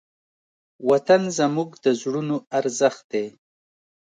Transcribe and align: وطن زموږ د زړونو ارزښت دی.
وطن 0.89 1.21
زموږ 1.37 1.69
د 1.83 1.85
زړونو 2.01 2.35
ارزښت 2.59 3.03
دی. 3.13 3.25